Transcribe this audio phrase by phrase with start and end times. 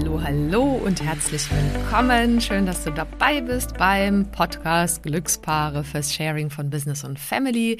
[0.00, 2.40] Hallo, hallo und herzlich willkommen.
[2.40, 7.78] Schön, dass du dabei bist beim Podcast Glückspaare fürs Sharing von Business und Family.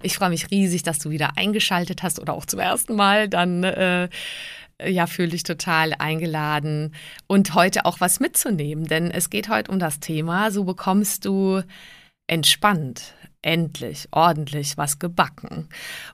[0.00, 3.28] Ich freue mich riesig, dass du wieder eingeschaltet hast oder auch zum ersten Mal.
[3.28, 4.08] Dann äh,
[4.82, 6.94] ja, fühle dich total eingeladen
[7.26, 11.60] und heute auch was mitzunehmen, denn es geht heute um das Thema, so bekommst du
[12.28, 13.12] entspannt
[13.48, 15.70] endlich ordentlich was gebacken.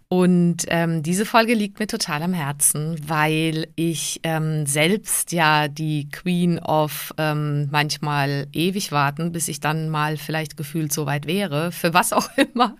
[0.06, 6.08] Und ähm, diese Folge liegt mir total am Herzen, weil ich ähm, selbst ja die
[6.10, 11.72] Queen of ähm, manchmal ewig warten, bis ich dann mal vielleicht gefühlt so weit wäre,
[11.72, 12.76] für was auch immer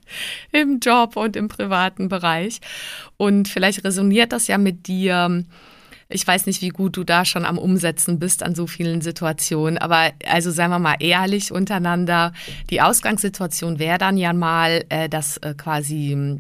[0.53, 2.61] im Job und im privaten Bereich.
[3.17, 5.45] Und vielleicht resoniert das ja mit dir
[6.15, 9.79] ich weiß nicht, wie gut du da schon am Umsetzen bist an so vielen Situationen,
[9.79, 12.33] aber also seien wir mal ehrlich untereinander.
[12.71, 16.39] Die Ausgangssituation wäre dann ja mal, äh, dass äh, quasi äh,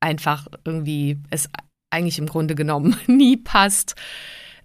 [0.00, 1.48] einfach irgendwie es
[1.88, 3.94] eigentlich im Grunde genommen nie passt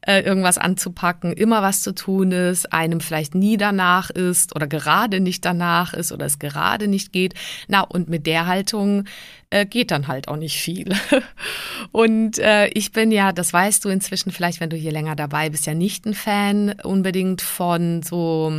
[0.02, 5.20] äh, irgendwas anzupacken, immer was zu tun ist, einem vielleicht nie danach ist oder gerade
[5.20, 7.36] nicht danach ist oder es gerade nicht geht.
[7.68, 9.06] Na, und mit der Haltung
[9.52, 10.96] äh, geht dann halt auch nicht viel.
[11.92, 15.50] und äh, ich bin ja, das weißt du inzwischen vielleicht, wenn du hier länger dabei
[15.50, 18.52] bist, ja nicht ein Fan unbedingt von so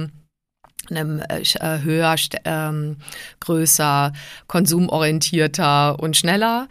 [0.90, 2.14] einem äh, äh höher,
[2.44, 2.96] ähm,
[3.40, 4.12] größer,
[4.46, 6.68] konsumorientierter und schneller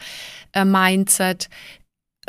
[0.53, 1.49] äh, Mindset.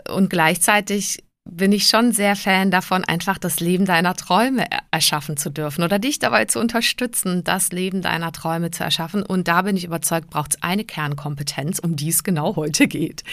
[0.08, 5.50] Und gleichzeitig bin ich schon sehr Fan davon, einfach das Leben deiner Träume erschaffen zu
[5.50, 9.24] dürfen oder dich dabei zu unterstützen, das Leben deiner Träume zu erschaffen.
[9.24, 13.24] Und da bin ich überzeugt, braucht es eine Kernkompetenz, um die es genau heute geht.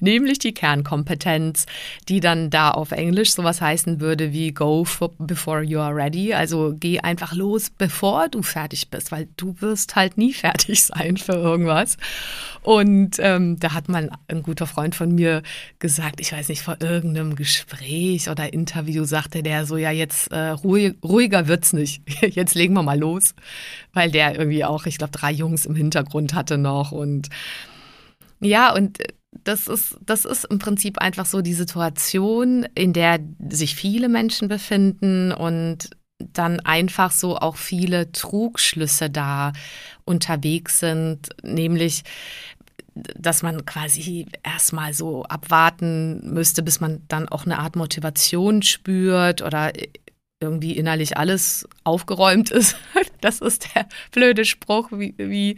[0.00, 1.66] Nämlich die Kernkompetenz,
[2.08, 4.86] die dann da auf Englisch sowas heißen würde wie go
[5.18, 6.32] before you are ready.
[6.32, 11.18] Also geh einfach los, bevor du fertig bist, weil du wirst halt nie fertig sein
[11.18, 11.98] für irgendwas.
[12.62, 15.42] Und ähm, da hat mal ein guter Freund von mir
[15.78, 17.57] gesagt, ich weiß nicht, vor irgendeinem Gespräch
[18.30, 22.02] oder Interview sagte der so, ja, jetzt äh, ruhig, ruhiger wird's nicht.
[22.34, 23.34] Jetzt legen wir mal los.
[23.92, 26.92] Weil der irgendwie auch, ich glaube, drei Jungs im Hintergrund hatte noch.
[26.92, 27.28] Und
[28.40, 28.98] ja, und
[29.44, 34.48] das ist, das ist im Prinzip einfach so die Situation, in der sich viele Menschen
[34.48, 39.52] befinden und dann einfach so auch viele Trugschlüsse da
[40.04, 42.02] unterwegs sind, nämlich
[43.16, 49.42] dass man quasi erstmal so abwarten müsste, bis man dann auch eine Art Motivation spürt
[49.42, 49.72] oder
[50.40, 52.76] irgendwie innerlich alles aufgeräumt ist.
[53.20, 55.56] Das ist der blöde Spruch, wie, wie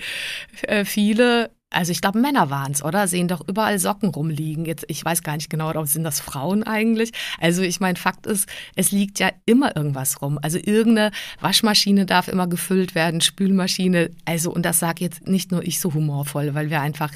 [0.62, 3.06] äh, viele also ich glaube, Männer waren es, oder?
[3.06, 4.64] Sehen doch überall Socken rumliegen.
[4.64, 7.12] Jetzt, ich weiß gar nicht genau, sind das Frauen eigentlich?
[7.38, 10.38] Also ich meine, Fakt ist, es liegt ja immer irgendwas rum.
[10.42, 14.10] Also irgendeine Waschmaschine darf immer gefüllt werden, Spülmaschine.
[14.24, 17.12] Also, und das sage jetzt nicht nur ich so humorvoll, weil wir einfach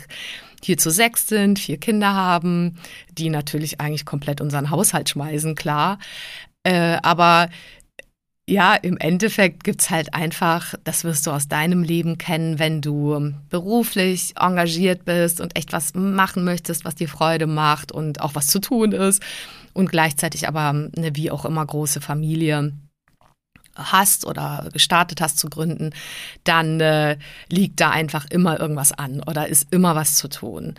[0.63, 2.77] hier zu sechs sind, vier Kinder haben,
[3.19, 5.99] die natürlich eigentlich komplett unseren Haushalt schmeißen, klar.
[6.63, 7.49] Äh, aber
[8.47, 13.33] ja, im Endeffekt gibt's halt einfach, das wirst du aus deinem Leben kennen, wenn du
[13.49, 18.49] beruflich engagiert bist und echt was machen möchtest, was dir Freude macht und auch was
[18.49, 19.23] zu tun ist
[19.73, 22.73] und gleichzeitig aber eine wie auch immer große Familie
[23.77, 25.91] hast oder gestartet hast zu gründen,
[26.45, 27.17] dann äh,
[27.49, 30.75] liegt da einfach immer irgendwas an oder ist immer was zu tun.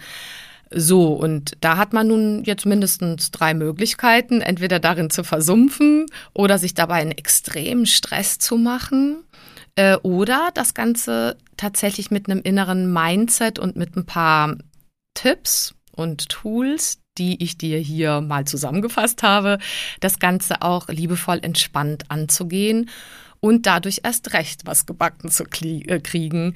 [0.72, 6.58] So, und da hat man nun jetzt mindestens drei Möglichkeiten, entweder darin zu versumpfen oder
[6.58, 9.24] sich dabei einen extremen Stress zu machen
[9.76, 14.56] äh, oder das Ganze tatsächlich mit einem inneren Mindset und mit ein paar
[15.14, 19.60] Tipps und Tools, die ich dir hier mal zusammengefasst habe,
[20.00, 22.90] das Ganze auch liebevoll entspannt anzugehen
[23.46, 26.56] und dadurch erst recht was gebacken zu äh, kriegen.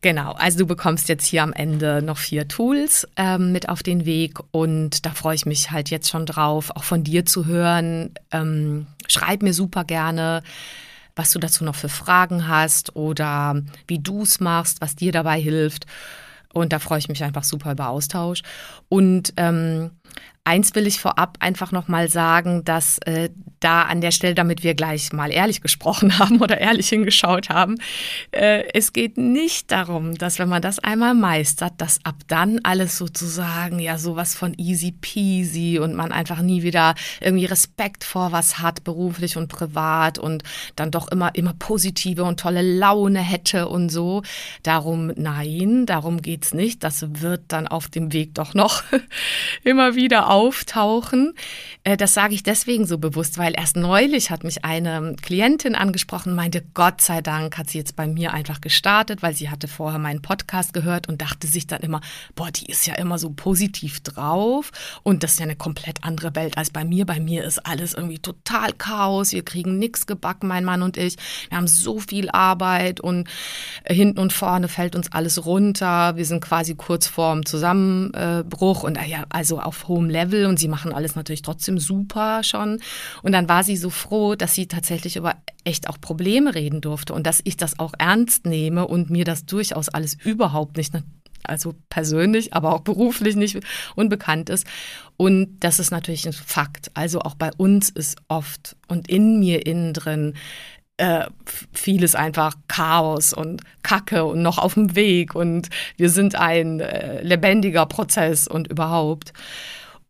[0.00, 4.06] Genau, also du bekommst jetzt hier am Ende noch vier Tools ähm, mit auf den
[4.06, 8.14] Weg und da freue ich mich halt jetzt schon drauf, auch von dir zu hören.
[8.30, 10.42] Ähm, schreib mir super gerne
[11.16, 15.38] was du dazu noch für Fragen hast oder wie du es machst, was dir dabei
[15.38, 15.84] hilft.
[16.54, 18.40] Und da freue ich mich einfach super über Austausch.
[18.88, 19.90] Und ähm,
[20.44, 23.28] eins will ich vorab einfach nochmal sagen, dass äh,
[23.60, 27.76] da an der Stelle, damit wir gleich mal ehrlich gesprochen haben oder ehrlich hingeschaut haben,
[28.32, 32.98] äh, es geht nicht darum, dass wenn man das einmal meistert, dass ab dann alles
[32.98, 38.58] sozusagen ja sowas von easy peasy und man einfach nie wieder irgendwie Respekt vor was
[38.58, 40.42] hat, beruflich und privat und
[40.76, 44.22] dann doch immer, immer positive und tolle Laune hätte und so.
[44.62, 46.82] Darum nein, darum geht's nicht.
[46.82, 48.82] Das wird dann auf dem Weg doch noch
[49.64, 51.34] immer wieder auftauchen.
[51.84, 56.34] Äh, das sage ich deswegen so bewusst, weil erst neulich hat mich eine Klientin angesprochen,
[56.34, 59.98] meinte, Gott sei Dank hat sie jetzt bei mir einfach gestartet, weil sie hatte vorher
[59.98, 62.00] meinen Podcast gehört und dachte sich dann immer,
[62.34, 64.70] boah, die ist ja immer so positiv drauf
[65.02, 67.06] und das ist ja eine komplett andere Welt als bei mir.
[67.06, 71.16] Bei mir ist alles irgendwie total Chaos, wir kriegen nichts gebacken, mein Mann und ich.
[71.48, 73.28] Wir haben so viel Arbeit und
[73.86, 76.16] hinten und vorne fällt uns alles runter.
[76.16, 80.92] Wir sind quasi kurz vorm Zusammenbruch und ja, also auf hohem Level und sie machen
[80.92, 82.80] alles natürlich trotzdem super schon.
[83.22, 87.14] Und dann war sie so froh, dass sie tatsächlich über echt auch Probleme reden durfte
[87.14, 90.92] und dass ich das auch ernst nehme und mir das durchaus alles überhaupt nicht
[91.44, 93.58] also persönlich, aber auch beruflich nicht
[93.96, 94.66] unbekannt ist.
[95.16, 96.90] Und das ist natürlich ein Fakt.
[96.94, 100.34] Also auch bei uns ist oft und in mir innen drin
[101.00, 101.26] äh,
[101.72, 107.22] vieles einfach Chaos und Kacke und noch auf dem Weg und wir sind ein äh,
[107.22, 109.32] lebendiger Prozess und überhaupt.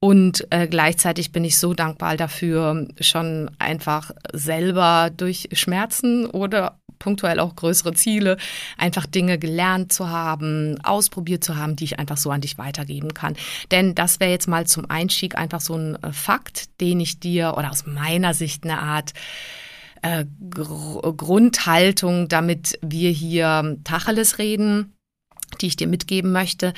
[0.03, 7.39] Und äh, gleichzeitig bin ich so dankbar dafür, schon einfach selber durch Schmerzen oder punktuell
[7.41, 8.39] auch größere Ziele,
[8.79, 13.13] einfach Dinge gelernt zu haben, ausprobiert zu haben, die ich einfach so an dich weitergeben
[13.13, 13.37] kann.
[13.71, 17.55] Denn das wäre jetzt mal zum Einstieg einfach so ein äh, Fakt, den ich dir
[17.59, 19.13] oder aus meiner Sicht eine Art
[20.03, 24.95] äh, Gr Grundhaltung, damit wir hier Tacheles reden,
[25.61, 26.73] die ich dir mitgeben möchte.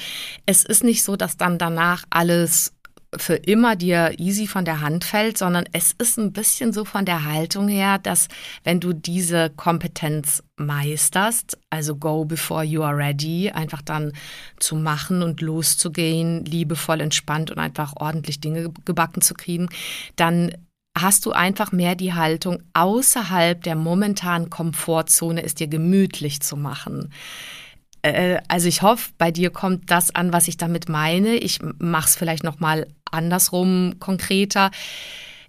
[0.45, 2.73] Es ist nicht so, dass dann danach alles
[3.17, 7.05] für immer dir easy von der Hand fällt, sondern es ist ein bisschen so von
[7.05, 8.29] der Haltung her, dass
[8.65, 14.13] wenn du diese Kompetenz meisterst, also go before you are ready, einfach dann
[14.59, 19.69] zu machen und loszugehen, liebevoll, entspannt und einfach ordentlich Dinge gebacken zu kriegen,
[20.17, 20.53] dann
[20.99, 27.11] hast du einfach mehr die Haltung, außerhalb der momentanen Komfortzone es dir gemütlich zu machen.
[28.03, 31.37] Äh, also ich hoffe, bei dir kommt das an, was ich damit meine.
[31.37, 34.71] Ich mache es vielleicht noch mal andersrum konkreter.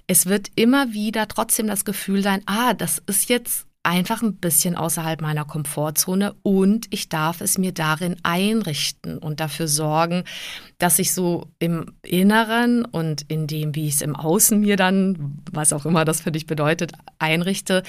[0.08, 4.76] Es wird immer wieder trotzdem das Gefühl sein, ah, das ist jetzt einfach ein bisschen
[4.76, 10.24] außerhalb meiner Komfortzone und ich darf es mir darin einrichten und dafür sorgen,
[10.78, 15.38] dass ich so im Inneren und in dem, wie ich es im Außen mir dann,
[15.52, 17.84] was auch immer das für dich bedeutet, einrichte,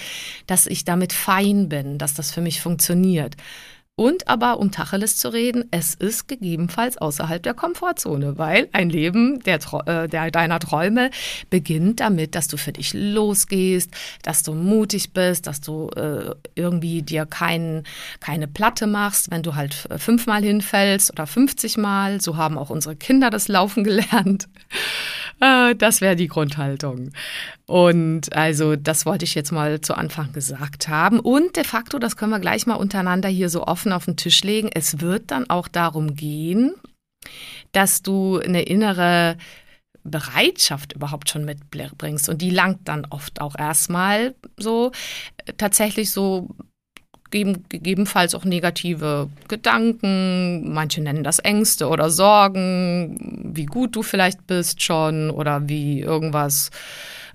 [0.48, 3.36] dass ich damit fein bin, dass das für mich funktioniert.
[3.96, 9.38] Und aber, um Tacheles zu reden, es ist gegebenenfalls außerhalb der Komfortzone, weil ein Leben
[9.44, 11.10] der, äh, der, deiner Träume
[11.48, 13.92] beginnt damit, dass du für dich losgehst,
[14.22, 17.84] dass du mutig bist, dass du äh, irgendwie dir kein,
[18.18, 22.20] keine Platte machst, wenn du halt fünfmal hinfällst oder 50 Mal.
[22.20, 24.48] So haben auch unsere Kinder das Laufen gelernt.
[25.40, 27.10] Äh, das wäre die Grundhaltung.
[27.66, 31.18] Und also das wollte ich jetzt mal zu Anfang gesagt haben.
[31.18, 34.42] Und de facto, das können wir gleich mal untereinander hier so offen auf den Tisch
[34.42, 34.70] legen.
[34.72, 36.74] Es wird dann auch darum gehen,
[37.72, 39.36] dass du eine innere
[40.04, 42.28] Bereitschaft überhaupt schon mitbringst.
[42.28, 44.92] Und die langt dann oft auch erstmal so
[45.56, 46.48] tatsächlich so
[47.30, 54.82] gegebenenfalls auch negative Gedanken, manche nennen das Ängste oder Sorgen, wie gut du vielleicht bist
[54.82, 56.70] schon oder wie irgendwas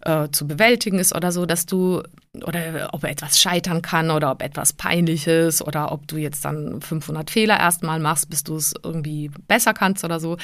[0.01, 2.03] äh, zu bewältigen ist oder so, dass du
[2.43, 6.81] oder ob etwas scheitern kann oder ob etwas peinlich ist oder ob du jetzt dann
[6.81, 10.37] 500 Fehler erstmal machst, bis du es irgendwie besser kannst oder so,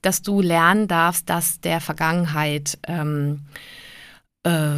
[0.00, 3.46] dass du lernen darfst, dass der Vergangenheit ähm,
[4.44, 4.76] äh,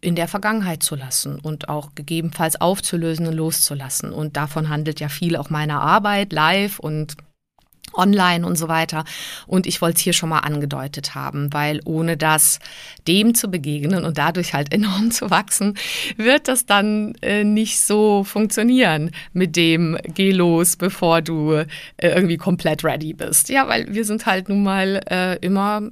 [0.00, 4.12] in der Vergangenheit zu lassen und auch gegebenenfalls aufzulösen und loszulassen.
[4.12, 7.16] Und davon handelt ja viel auch meine Arbeit live und
[7.94, 9.04] online und so weiter.
[9.46, 12.58] Und ich wollte es hier schon mal angedeutet haben, weil ohne das
[13.06, 15.74] dem zu begegnen und dadurch halt enorm zu wachsen,
[16.16, 21.66] wird das dann äh, nicht so funktionieren mit dem geh los, bevor du äh,
[21.98, 23.48] irgendwie komplett ready bist.
[23.48, 25.82] Ja, weil wir sind halt nun mal äh, immer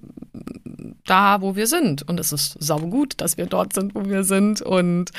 [1.06, 2.06] da, wo wir sind.
[2.08, 4.62] Und es ist saugut, dass wir dort sind, wo wir sind.
[4.62, 5.10] Und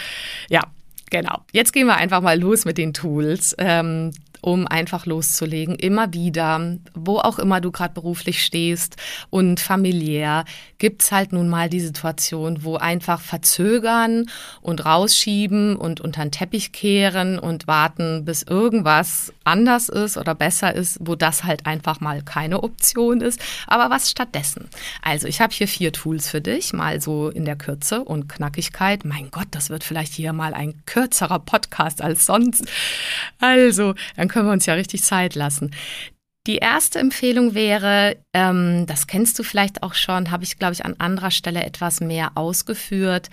[0.50, 0.62] ja,
[1.10, 1.42] genau.
[1.52, 3.56] Jetzt gehen wir einfach mal los mit den Tools.
[3.58, 4.12] Ähm,
[4.46, 5.74] um einfach loszulegen.
[5.74, 8.96] Immer wieder, wo auch immer du gerade beruflich stehst
[9.32, 10.46] und familiär,
[10.78, 14.30] gibt's halt nun mal die Situation, wo einfach verzögern
[14.62, 20.76] und rausschieben und unter den Teppich kehren und warten, bis irgendwas anders ist oder besser
[20.76, 23.40] ist, wo das halt einfach mal keine Option ist.
[23.66, 24.70] Aber was stattdessen?
[25.02, 29.06] Also ich habe hier vier Tools für dich, mal so in der Kürze und Knackigkeit.
[29.06, 32.66] Mein Gott, das wird vielleicht hier mal ein kürzerer Podcast als sonst.
[33.40, 35.72] Also, dann können wir uns ja richtig Zeit lassen.
[36.46, 40.84] Die erste Empfehlung wäre, ähm, das kennst du vielleicht auch schon, habe ich, glaube ich,
[40.84, 43.30] an anderer Stelle etwas mehr ausgeführt.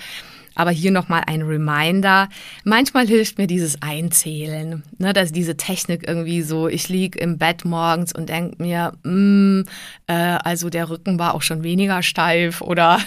[0.54, 2.28] Aber hier nochmal ein Reminder.
[2.62, 7.64] Manchmal hilft mir dieses Einzählen, ne, dass diese Technik irgendwie so, ich liege im Bett
[7.64, 9.62] morgens und denke mir, mm,
[10.06, 13.00] äh, also der Rücken war auch schon weniger steif oder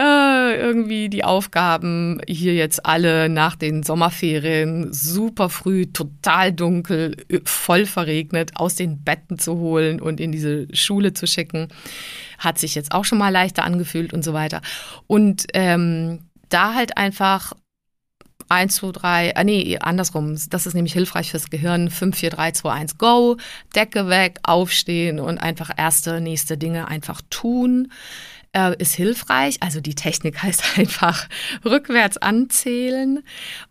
[0.00, 7.84] äh, irgendwie die Aufgaben hier jetzt alle nach den Sommerferien super früh, total dunkel, voll
[7.84, 11.68] verregnet aus den Betten zu holen und in diese Schule zu schicken.
[12.38, 14.62] Hat sich jetzt auch schon mal leichter angefühlt und so weiter.
[15.08, 17.52] Und ähm, da halt einfach
[18.48, 22.52] 1, 2, 3, ah nee, andersrum, das ist nämlich hilfreich fürs Gehirn, 5, 4, 3,
[22.52, 23.36] 2, 1, go,
[23.74, 27.88] Decke weg, aufstehen und einfach erste, nächste Dinge einfach tun
[28.58, 29.58] äh, ist hilfreich.
[29.60, 31.28] Also die Technik heißt einfach
[31.64, 33.22] rückwärts anzählen.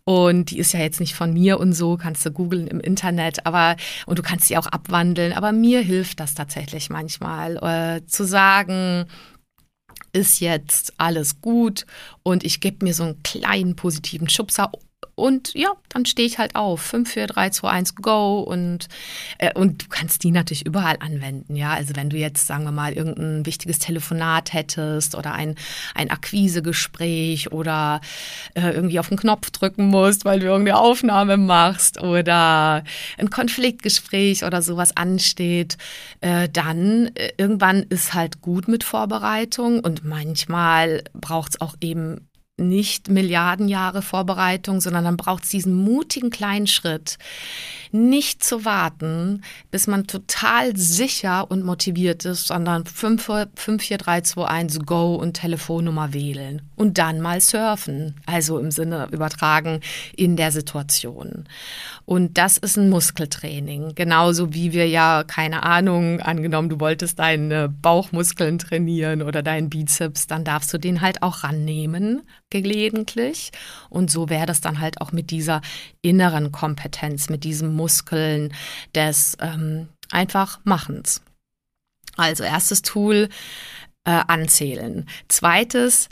[0.04, 3.46] Und die ist ja jetzt nicht von mir und so, kannst du googeln im Internet,
[3.46, 3.76] aber
[4.06, 5.34] und du kannst sie auch abwandeln.
[5.34, 9.06] Aber mir hilft das tatsächlich manchmal, äh, zu sagen,
[10.14, 11.86] ist jetzt alles gut
[12.24, 14.72] und ich gebe mir so einen kleinen positiven Schubser
[15.20, 16.80] und ja, dann stehe ich halt auf.
[16.82, 18.40] 5, 4, 3, 2, 1, go.
[18.40, 18.88] Und,
[19.40, 21.56] äh, und du kannst die natürlich überall anwenden.
[21.56, 25.56] Ja, also wenn du jetzt, sagen wir mal, irgendein wichtiges Telefonat hättest oder ein,
[25.96, 28.02] ein Akquisegespräch oder
[28.54, 32.84] äh, irgendwie auf den Knopf drücken musst, weil du irgendeine Aufnahme machst oder
[33.18, 35.78] ein Konfliktgespräch oder sowas ansteht,
[36.22, 42.27] äh, dann äh, irgendwann ist halt gut mit Vorbereitung und manchmal braucht es auch eben
[42.58, 47.18] nicht Milliardenjahre Vorbereitung, sondern dann braucht es diesen mutigen kleinen Schritt,
[47.92, 54.22] nicht zu warten, bis man total sicher und motiviert ist, sondern 5, 5 4, 3,
[54.22, 59.82] 2, 1, Go und Telefonnummer wählen und dann mal surfen, also im Sinne übertragen
[60.16, 61.46] in der Situation.
[62.06, 67.70] Und das ist ein Muskeltraining, genauso wie wir ja, keine Ahnung, angenommen, du wolltest deine
[67.70, 73.52] Bauchmuskeln trainieren oder deinen Bizeps, dann darfst du den halt auch rannehmen, gelegentlich.
[73.90, 75.62] Und so wäre das dann halt auch mit dieser
[76.02, 78.54] inneren Kompetenz, mit diesem Muskeln
[78.96, 81.22] des ähm, einfach Machens.
[82.16, 83.30] Also erstes Tool,
[84.06, 85.08] äh, anzählen.
[85.28, 86.10] Zweites,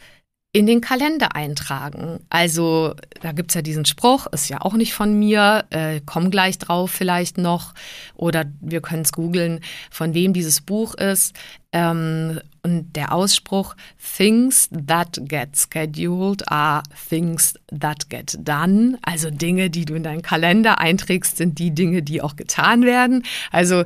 [0.55, 2.21] in den Kalender eintragen.
[2.29, 6.31] Also da gibt es ja diesen Spruch, ist ja auch nicht von mir, äh, komm
[6.31, 7.73] gleich drauf vielleicht noch.
[8.15, 9.59] Oder wir können es googeln,
[9.91, 11.35] von wem dieses Buch ist.
[11.73, 13.75] Ähm, und der Ausspruch,
[14.17, 18.97] things that get scheduled are things that get done.
[19.03, 23.23] Also Dinge, die du in deinen Kalender einträgst, sind die Dinge, die auch getan werden.
[23.51, 23.83] Also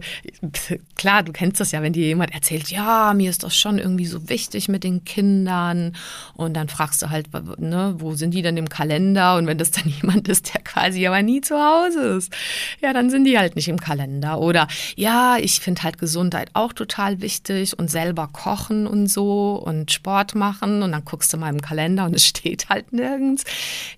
[0.96, 4.06] klar, du kennst das ja, wenn dir jemand erzählt, ja, mir ist das schon irgendwie
[4.06, 5.98] so wichtig mit den Kindern.
[6.36, 7.28] Und dann fragst du halt,
[7.60, 9.36] ne, wo sind die denn im Kalender?
[9.36, 12.32] Und wenn das dann jemand ist, der quasi aber nie zu Hause ist,
[12.80, 14.40] ja, dann sind die halt nicht im Kalender.
[14.40, 19.92] Oder ja, ich finde halt Gesundheit auch total wichtig und selber kochen und so und
[19.92, 23.44] Sport machen und dann guckst du mal im Kalender und es steht halt nirgends,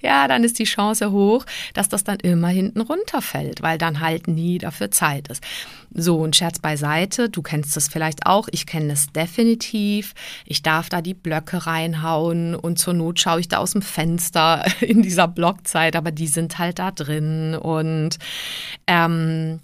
[0.01, 4.27] ja, dann ist die Chance hoch, dass das dann immer hinten runterfällt, weil dann halt
[4.27, 5.43] nie dafür Zeit ist.
[5.93, 10.13] So, ein Scherz beiseite, du kennst das vielleicht auch, ich kenne es definitiv.
[10.45, 14.65] Ich darf da die Blöcke reinhauen und zur Not schaue ich da aus dem Fenster
[14.79, 18.17] in dieser Blockzeit, aber die sind halt da drin und
[18.87, 19.59] ähm,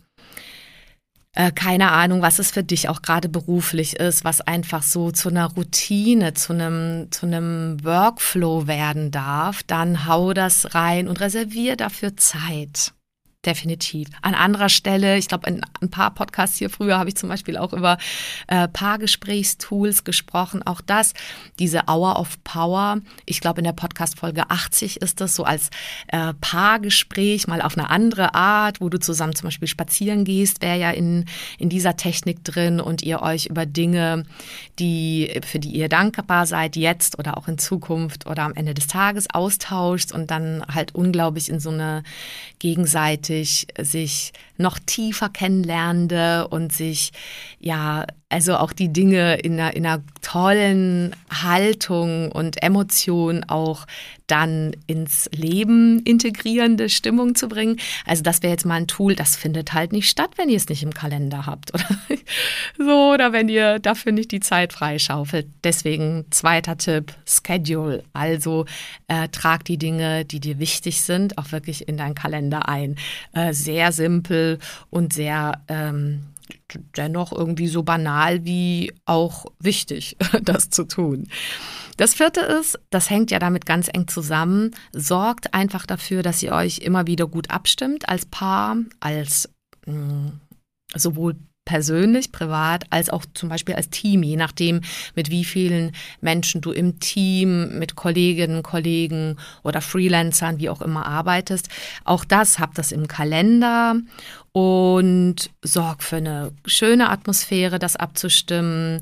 [1.37, 5.29] äh, keine Ahnung, was es für dich auch gerade beruflich ist, was einfach so zu
[5.29, 11.75] einer Routine, zu einem, zu einem Workflow werden darf, dann hau das rein und reservier
[11.75, 12.93] dafür Zeit
[13.45, 14.09] definitiv.
[14.21, 17.57] An anderer Stelle, ich glaube, in ein paar Podcasts hier früher habe ich zum Beispiel
[17.57, 17.97] auch über
[18.47, 20.63] äh, Paargesprächstools gesprochen.
[20.63, 21.13] Auch das,
[21.59, 22.97] diese Hour of Power.
[23.25, 25.69] Ich glaube, in der Podcast-Folge 80 ist das so als
[26.07, 30.77] äh, Paargespräch mal auf eine andere Art, wo du zusammen zum Beispiel spazieren gehst, wäre
[30.77, 31.25] ja in,
[31.57, 34.25] in dieser Technik drin und ihr euch über Dinge,
[34.79, 38.87] die, für die ihr dankbar seid, jetzt oder auch in Zukunft oder am Ende des
[38.87, 42.03] Tages austauscht und dann halt unglaublich in so eine
[43.27, 47.11] gegenseitig sich noch tiefer kennenlernende und sich
[47.59, 53.85] ja also auch die Dinge in einer, in einer tollen Haltung und Emotion auch
[54.27, 57.77] dann ins Leben integrierende Stimmung zu bringen.
[58.05, 60.67] Also das wäre jetzt mal ein Tool, das findet halt nicht statt, wenn ihr es
[60.67, 61.87] nicht im Kalender habt oder
[62.77, 65.47] so oder wenn ihr dafür nicht die Zeit freischaufelt.
[65.63, 68.03] Deswegen zweiter Tipp, Schedule.
[68.11, 68.65] Also
[69.07, 72.97] äh, trag die Dinge, die dir wichtig sind, auch wirklich in deinen Kalender ein.
[73.31, 76.23] Äh, sehr simpel und sehr ähm,
[76.95, 81.27] dennoch irgendwie so banal wie auch wichtig, das zu tun.
[81.97, 86.51] Das vierte ist, das hängt ja damit ganz eng zusammen, sorgt einfach dafür, dass ihr
[86.51, 89.49] euch immer wieder gut abstimmt als Paar, als
[89.85, 90.41] mh, mm,
[90.95, 91.35] sowohl
[91.67, 94.79] persönlich, privat, als auch zum Beispiel als Team, je nachdem,
[95.15, 101.05] mit wie vielen Menschen du im Team, mit Kolleginnen, Kollegen oder Freelancern, wie auch immer
[101.05, 101.67] arbeitest.
[102.05, 103.95] Auch das habt das im Kalender
[104.53, 109.01] und sorgt für eine schöne Atmosphäre, das abzustimmen.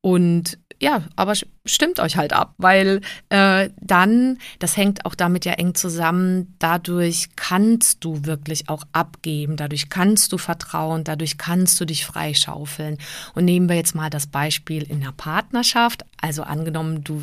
[0.00, 1.34] Und ja, aber
[1.66, 7.28] stimmt euch halt ab, weil äh, dann, das hängt auch damit ja eng zusammen, dadurch
[7.36, 12.96] kannst du wirklich auch abgeben, dadurch kannst du vertrauen, dadurch kannst du dich freischaufeln.
[13.34, 17.22] Und nehmen wir jetzt mal das Beispiel in der Partnerschaft, also angenommen, du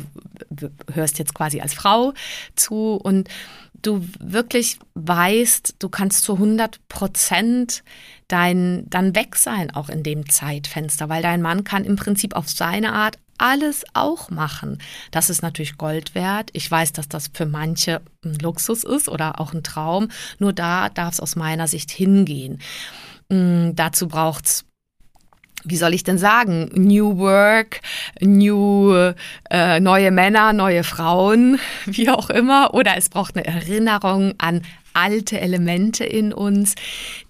[0.92, 2.14] hörst jetzt quasi als Frau
[2.54, 3.28] zu und
[3.82, 7.82] du wirklich weißt, du kannst zu 100 Prozent
[8.28, 12.48] dein, dann weg sein, auch in dem Zeitfenster, weil dein Mann kann im Prinzip auf
[12.48, 14.78] seine Art alles auch machen.
[15.10, 16.50] Das ist natürlich Gold wert.
[16.52, 20.08] Ich weiß, dass das für manche ein Luxus ist oder auch ein Traum.
[20.38, 22.60] Nur da darf es aus meiner Sicht hingehen.
[23.28, 24.64] Mm, dazu braucht es
[25.64, 27.80] wie soll ich denn sagen, New Work,
[28.20, 29.12] New
[29.50, 34.62] äh, neue Männer, neue Frauen, wie auch immer, oder es braucht eine Erinnerung an
[34.98, 36.74] alte Elemente in uns,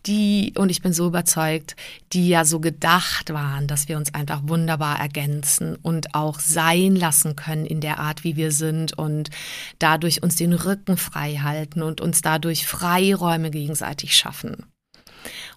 [0.06, 1.76] die, und ich bin so überzeugt,
[2.14, 7.36] die ja so gedacht waren, dass wir uns einfach wunderbar ergänzen und auch sein lassen
[7.36, 9.28] können in der Art, wie wir sind und
[9.78, 14.64] dadurch uns den Rücken frei halten und uns dadurch Freiräume gegenseitig schaffen.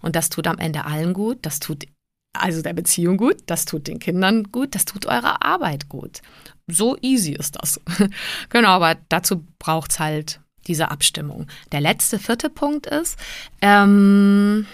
[0.02, 1.86] Und das tut am Ende allen gut, das tut
[2.34, 6.22] also der Beziehung gut, das tut den Kindern gut, das tut eurer Arbeit gut.
[6.68, 7.80] So easy ist das.
[8.50, 11.48] genau, aber dazu braucht es halt diese Abstimmung.
[11.72, 13.18] Der letzte, vierte Punkt ist,
[13.62, 14.66] ähm,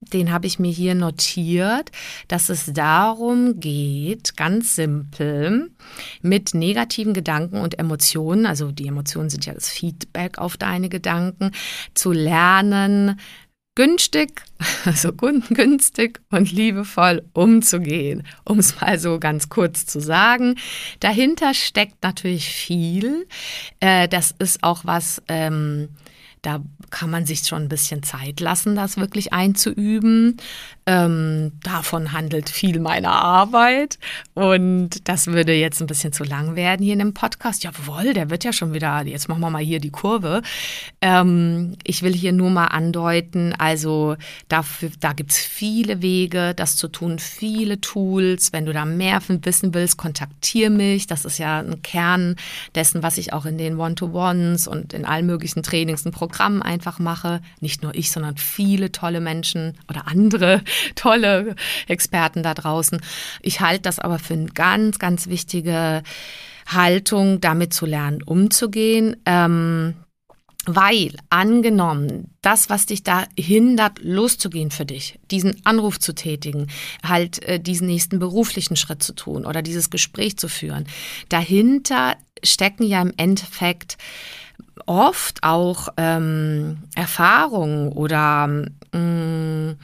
[0.00, 1.90] den habe ich mir hier notiert,
[2.28, 5.70] dass es darum geht, ganz simpel,
[6.22, 11.50] mit negativen Gedanken und Emotionen, also die Emotionen sind ja das Feedback auf deine Gedanken,
[11.94, 13.18] zu lernen,
[13.78, 14.42] günstig,
[14.84, 20.56] also günstig und liebevoll umzugehen, um es mal so ganz kurz zu sagen.
[20.98, 23.28] Dahinter steckt natürlich viel.
[23.78, 25.90] Äh, das ist auch was, ähm,
[26.42, 26.60] da
[26.90, 30.38] kann man sich schon ein bisschen Zeit lassen, das wirklich einzuüben.
[30.90, 33.98] Ähm, davon handelt viel meiner Arbeit
[34.32, 37.62] und das würde jetzt ein bisschen zu lang werden hier in dem Podcast.
[37.62, 40.40] Jawohl, der wird ja schon wieder, jetzt machen wir mal hier die Kurve.
[41.02, 44.16] Ähm, ich will hier nur mal andeuten, also
[44.48, 48.54] dafür, da gibt es viele Wege, das zu tun, viele Tools.
[48.54, 51.06] Wenn du da mehr wissen willst, kontaktiere mich.
[51.06, 52.36] Das ist ja ein Kern
[52.74, 56.98] dessen, was ich auch in den One-to-Ones und in allen möglichen Trainings und Programmen einfach
[56.98, 57.42] mache.
[57.60, 60.62] Nicht nur ich, sondern viele tolle Menschen oder andere
[60.94, 61.54] tolle
[61.86, 63.00] Experten da draußen.
[63.42, 66.02] Ich halte das aber für eine ganz, ganz wichtige
[66.66, 69.16] Haltung, damit zu lernen, umzugehen.
[69.24, 69.94] Ähm,
[70.70, 76.66] weil angenommen, das, was dich da hindert, loszugehen für dich, diesen Anruf zu tätigen,
[77.02, 80.86] halt äh, diesen nächsten beruflichen Schritt zu tun oder dieses Gespräch zu führen,
[81.30, 83.96] dahinter stecken ja im Endeffekt
[84.84, 88.46] oft auch ähm, Erfahrungen oder
[88.92, 89.76] mh, mm,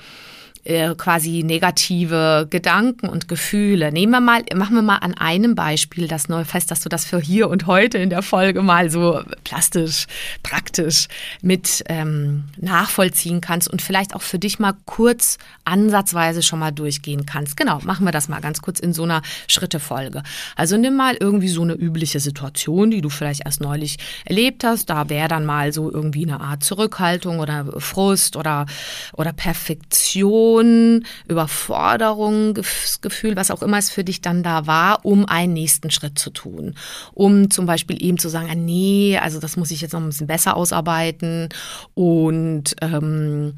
[0.65, 3.93] äh, quasi negative Gedanken und Gefühle.
[3.93, 7.05] Nehmen wir mal, machen wir mal an einem Beispiel das neu fest, dass du das
[7.05, 10.07] für hier und heute in der Folge mal so plastisch,
[10.43, 11.09] praktisch
[11.43, 17.27] mit ähm, nachvollziehen kannst und vielleicht auch für dich mal kurz ansatzweise schon mal durchgehen
[17.27, 17.57] kannst.
[17.57, 20.23] Genau, machen wir das mal ganz kurz in so einer Schrittefolge.
[20.57, 24.89] Also nimm mal irgendwie so eine übliche Situation, die du vielleicht erst neulich erlebt hast.
[24.89, 28.67] Da wäre dann mal so irgendwie eine Art Zurückhaltung oder Frust oder,
[29.13, 35.27] oder Perfektion Aggression, Überforderung, Gefühl, was auch immer es für dich dann da war, um
[35.27, 36.75] einen nächsten Schritt zu tun.
[37.13, 40.07] Um zum Beispiel eben zu sagen, ah, nee, also das muss ich jetzt noch ein
[40.07, 41.49] bisschen besser ausarbeiten
[41.95, 43.55] und ähm,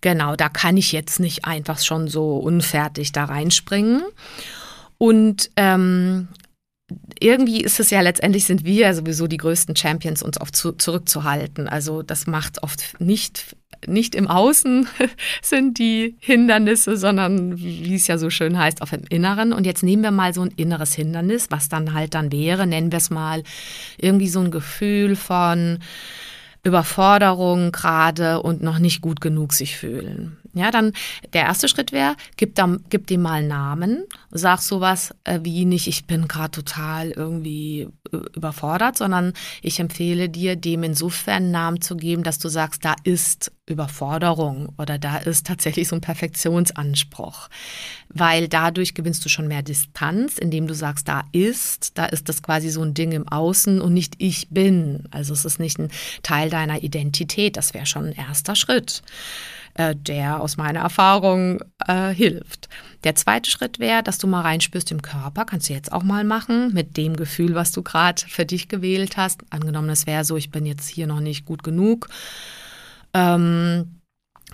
[0.00, 4.02] genau, da kann ich jetzt nicht einfach schon so unfertig da reinspringen.
[4.98, 6.28] Und ähm,
[7.20, 11.68] irgendwie ist es ja letztendlich sind wir sowieso die größten Champions, uns oft zu, zurückzuhalten.
[11.68, 14.88] Also das macht oft nicht nicht im Außen
[15.42, 19.52] sind die Hindernisse, sondern wie es ja so schön heißt, auf dem Inneren.
[19.52, 22.92] Und jetzt nehmen wir mal so ein inneres Hindernis, was dann halt dann wäre, nennen
[22.92, 23.42] wir es mal
[23.98, 25.78] irgendwie so ein Gefühl von
[26.62, 30.36] Überforderung gerade und noch nicht gut genug sich fühlen.
[30.52, 30.92] Ja, dann
[31.32, 36.06] der erste Schritt wäre, gib, gib dem mal Namen, sag sowas äh, wie nicht, ich
[36.06, 39.32] bin gerade total irgendwie äh, überfordert, sondern
[39.62, 44.70] ich empfehle dir, dem insofern einen Namen zu geben, dass du sagst, da ist Überforderung
[44.76, 47.48] oder da ist tatsächlich so ein Perfektionsanspruch.
[48.08, 52.42] Weil dadurch gewinnst du schon mehr Distanz, indem du sagst, da ist, da ist das
[52.42, 55.04] quasi so ein Ding im Außen und nicht ich bin.
[55.12, 55.90] Also es ist nicht ein
[56.22, 59.02] Teil deiner Identität, das wäre schon ein erster Schritt.
[59.74, 62.68] Äh, der aus meiner Erfahrung äh, hilft.
[63.04, 66.24] Der zweite Schritt wäre, dass du mal reinspürst im Körper, kannst du jetzt auch mal
[66.24, 69.42] machen, mit dem Gefühl, was du gerade für dich gewählt hast.
[69.50, 72.08] Angenommen, es wäre so, ich bin jetzt hier noch nicht gut genug.
[73.14, 73.99] Ähm,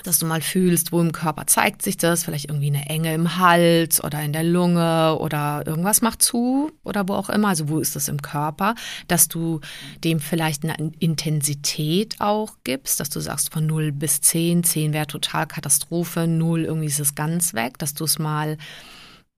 [0.07, 3.39] dass du mal fühlst, wo im Körper zeigt sich das, vielleicht irgendwie eine Enge im
[3.39, 7.79] Hals oder in der Lunge oder irgendwas macht zu oder wo auch immer, also wo
[7.79, 8.75] ist das im Körper,
[9.09, 9.61] dass du
[10.05, 15.07] dem vielleicht eine Intensität auch gibst, dass du sagst von 0 bis 10, 10 wäre
[15.07, 18.57] total Katastrophe, 0 irgendwie ist es ganz weg, dass du es mal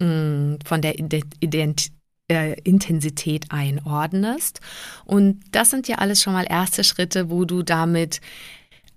[0.00, 1.92] mh, mm, von der Identität
[2.30, 4.60] äh, Intensität einordnest.
[5.04, 8.20] Und das sind ja alles schon mal erste Schritte, wo du damit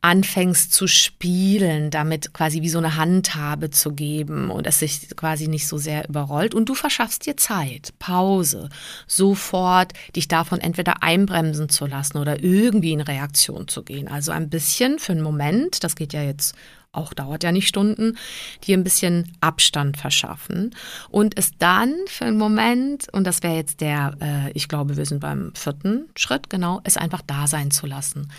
[0.02, 5.48] anfängst zu spielen, damit quasi wie so eine Handhabe zu geben und es sich quasi
[5.48, 6.56] nicht so sehr überrollt.
[6.56, 8.70] Und du verschaffst dir Zeit, Pause,
[9.06, 14.08] sofort dich davon entweder einbremsen zu lassen oder irgendwie in Reaktion zu gehen.
[14.08, 16.56] Also ein bisschen für einen Moment, das geht ja jetzt
[16.94, 18.18] auch dauert ja nicht Stunden,
[18.66, 20.76] dir ein bisschen Abstand verschaffen
[21.10, 25.06] und es dann für einen Moment, und das wäre jetzt der, äh, ich glaube, wir
[25.06, 28.30] sind beim vierten Schritt, genau, es einfach da sein zu lassen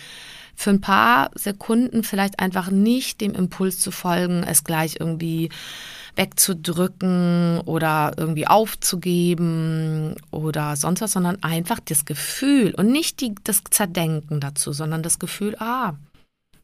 [0.55, 5.49] für ein paar Sekunden vielleicht einfach nicht dem Impuls zu folgen, es gleich irgendwie
[6.15, 13.63] wegzudrücken oder irgendwie aufzugeben oder sonst was, sondern einfach das Gefühl und nicht die, das
[13.69, 15.93] Zerdenken dazu, sondern das Gefühl, ah,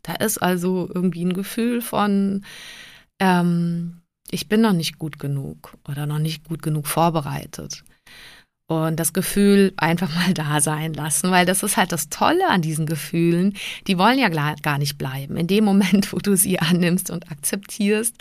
[0.03, 2.45] da ist also irgendwie ein Gefühl von,
[3.19, 7.83] ähm, ich bin noch nicht gut genug oder noch nicht gut genug vorbereitet
[8.69, 12.61] und das Gefühl einfach mal da sein lassen, weil das ist halt das Tolle an
[12.61, 13.55] diesen Gefühlen.
[13.87, 15.37] Die wollen ja gar nicht bleiben.
[15.37, 18.15] In dem Moment, wo du sie annimmst und akzeptierst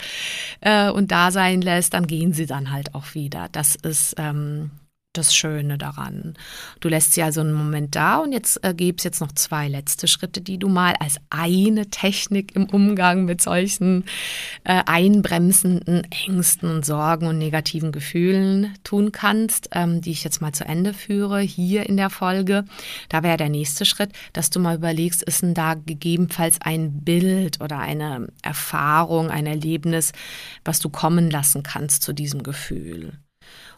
[0.63, 3.49] äh, und da sein lässt, dann gehen sie dann halt auch wieder.
[3.53, 4.71] Das ist ähm,
[5.19, 6.35] das Schöne daran.
[6.81, 10.09] Du lässt sie also einen Moment da und jetzt äh, es jetzt noch zwei letzte
[10.09, 14.05] Schritte, die du mal als eine Technik im Umgang mit solchen
[14.65, 20.65] äh, einbremsenden Ängsten Sorgen und negativen Gefühlen tun kannst, ähm, die ich jetzt mal zu
[20.65, 22.65] Ende führe hier in der Folge.
[23.09, 27.61] Da wäre der nächste Schritt, dass du mal überlegst, ist denn da gegebenenfalls ein Bild
[27.61, 30.13] oder eine Erfahrung, ein Erlebnis,
[30.65, 33.19] was du kommen lassen kannst zu diesem Gefühl.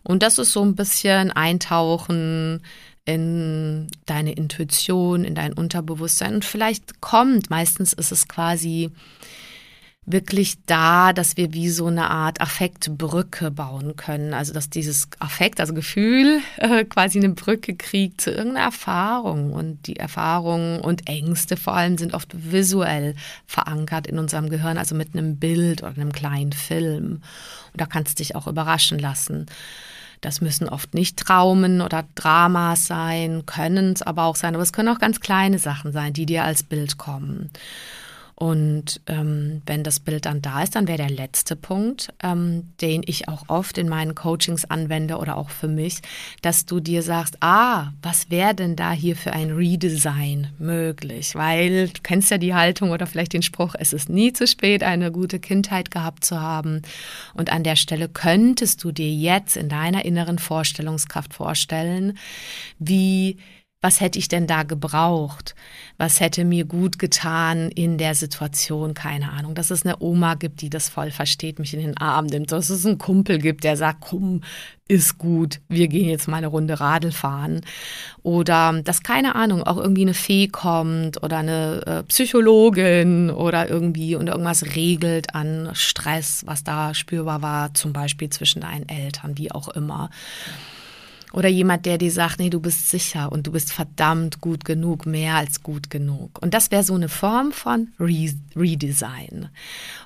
[0.02, 2.62] Und das ist so ein bisschen Eintauchen
[3.04, 6.34] in deine Intuition, in dein Unterbewusstsein.
[6.34, 8.90] Und vielleicht kommt, meistens ist es quasi
[10.06, 14.34] wirklich da, dass wir wie so eine Art Affektbrücke bauen können.
[14.34, 19.52] Also dass dieses Affekt, also Gefühl, äh, quasi eine Brücke kriegt zu irgendeiner Erfahrung.
[19.52, 23.14] Und die Erfahrungen und Ängste vor allem sind oft visuell
[23.46, 27.22] verankert in unserem Gehirn, also mit einem Bild oder einem kleinen Film.
[27.72, 29.46] Und da kannst du dich auch überraschen lassen.
[30.20, 34.72] Das müssen oft nicht Traumen oder Dramas sein, können es aber auch sein, aber es
[34.72, 37.50] können auch ganz kleine Sachen sein, die dir als Bild kommen.
[38.40, 43.02] Und ähm, wenn das Bild dann da ist, dann wäre der letzte Punkt, ähm, den
[43.04, 45.98] ich auch oft in meinen Coachings anwende oder auch für mich,
[46.40, 51.34] dass du dir sagst, ah, was wäre denn da hier für ein Redesign möglich?
[51.34, 54.82] Weil du kennst ja die Haltung oder vielleicht den Spruch, es ist nie zu spät,
[54.82, 56.80] eine gute Kindheit gehabt zu haben.
[57.34, 62.16] Und an der Stelle könntest du dir jetzt in deiner inneren Vorstellungskraft vorstellen,
[62.78, 63.36] wie
[63.82, 65.54] was hätte ich denn da gebraucht?
[65.96, 68.92] Was hätte mir gut getan in der Situation?
[68.92, 69.54] Keine Ahnung.
[69.54, 72.52] Dass es eine Oma gibt, die das voll versteht, mich in den Arm nimmt.
[72.52, 74.42] Dass es einen Kumpel gibt, der sagt, komm,
[74.86, 77.62] ist gut, wir gehen jetzt mal eine Runde Radl fahren.
[78.22, 84.14] Oder dass, keine Ahnung, auch irgendwie eine Fee kommt oder eine äh, Psychologin oder irgendwie
[84.14, 89.52] und irgendwas regelt an Stress, was da spürbar war, zum Beispiel zwischen deinen Eltern, wie
[89.52, 90.10] auch immer.
[91.32, 95.06] Oder jemand, der dir sagt, nee, du bist sicher und du bist verdammt gut genug,
[95.06, 96.42] mehr als gut genug.
[96.42, 99.48] Und das wäre so eine Form von Re Redesign.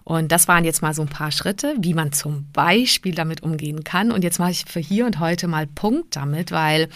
[0.04, 3.84] Und das waren jetzt mal so ein paar Schritte, wie man zum Beispiel damit umgehen
[3.84, 4.12] kann.
[4.12, 6.88] Und jetzt mache ich für hier und heute mal Punkt damit, weil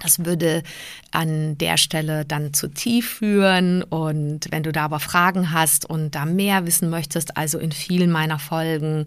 [0.00, 0.62] Das würde
[1.10, 3.82] an der Stelle dann zu tief führen.
[3.82, 8.10] Und wenn du da aber Fragen hast und da mehr wissen möchtest, also in vielen
[8.10, 9.06] meiner Folgen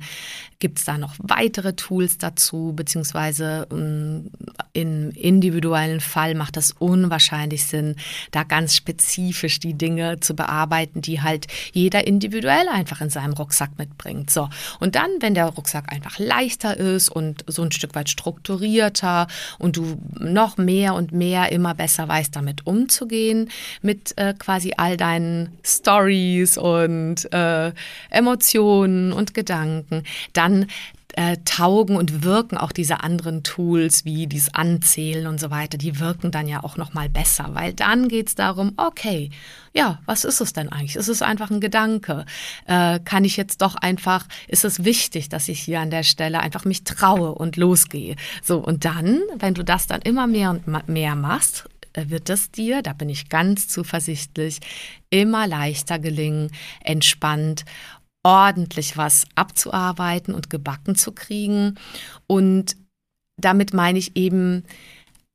[0.60, 4.32] gibt es da noch weitere Tools dazu, beziehungsweise ähm,
[4.74, 7.96] im individuellen Fall macht das unwahrscheinlich Sinn,
[8.32, 13.78] da ganz spezifisch die Dinge zu bearbeiten, die halt jeder individuell einfach in seinem Rucksack
[13.78, 14.30] mitbringt.
[14.30, 14.50] So.
[14.80, 19.28] Und dann, wenn der Rucksack einfach leichter ist und so ein Stück weit strukturierter
[19.60, 23.50] und du noch mehr und mehr immer besser weißt, damit umzugehen,
[23.82, 27.72] mit äh, quasi all deinen Stories und äh,
[28.10, 30.45] Emotionen und Gedanken, dann
[31.18, 36.00] äh, taugen und wirken auch diese anderen Tools wie dieses Anzählen und so weiter, die
[36.00, 39.30] wirken dann ja auch noch mal besser, weil dann geht es darum, okay,
[39.74, 40.98] ja, was ist es denn eigentlich?
[40.98, 42.26] Ist es einfach ein Gedanke?
[42.66, 46.42] Äh, kann ich jetzt doch einfach, ist es wichtig, dass ich hier an der Stelle
[46.42, 48.16] einfach mich traue und losgehe?
[48.44, 52.52] So, und dann, wenn du das dann immer mehr und mehr machst, äh, wird es
[52.52, 54.60] dir, da bin ich ganz zuversichtlich,
[55.10, 57.64] immer leichter gelingen, entspannt
[58.26, 61.76] ordentlich was abzuarbeiten und gebacken zu kriegen.
[62.26, 62.76] Und
[63.38, 64.64] damit meine ich eben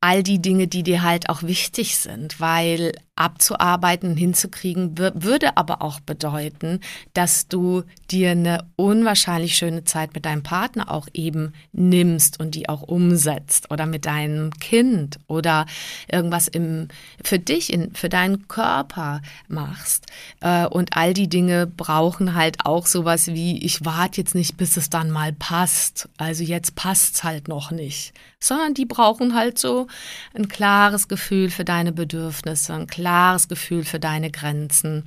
[0.00, 6.00] all die Dinge, die dir halt auch wichtig sind, weil abzuarbeiten, hinzukriegen, würde aber auch
[6.00, 6.80] bedeuten,
[7.12, 12.68] dass du dir eine unwahrscheinlich schöne Zeit mit deinem Partner auch eben nimmst und die
[12.68, 15.66] auch umsetzt oder mit deinem Kind oder
[16.10, 16.88] irgendwas im,
[17.22, 20.06] für dich, in, für deinen Körper machst.
[20.40, 24.76] Äh, und all die Dinge brauchen halt auch sowas wie, ich warte jetzt nicht, bis
[24.76, 26.08] es dann mal passt.
[26.16, 28.12] Also jetzt passt es halt noch nicht.
[28.42, 29.86] Sondern die brauchen halt so
[30.34, 35.04] ein klares Gefühl für deine Bedürfnisse, ein klares Gefühl für deine Grenzen,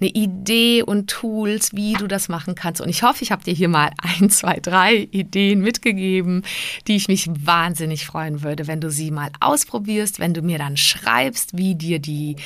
[0.00, 2.80] eine Idee und Tools, wie du das machen kannst.
[2.80, 6.44] Und ich hoffe, ich habe dir hier mal ein, zwei, drei Ideen mitgegeben,
[6.86, 10.76] die ich mich wahnsinnig freuen würde, wenn du sie mal ausprobierst, wenn du mir dann
[10.76, 12.36] schreibst, wie dir die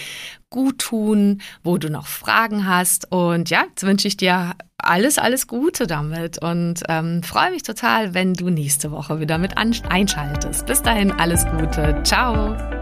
[0.49, 3.11] gut tun, wo du noch Fragen hast.
[3.13, 8.15] Und ja, jetzt wünsche ich dir alles, alles Gute damit und ähm, freue mich total,
[8.15, 10.67] wenn du nächste Woche wieder mit einschaltest.
[10.67, 12.01] Bis dahin, alles Gute.
[12.03, 12.82] Ciao.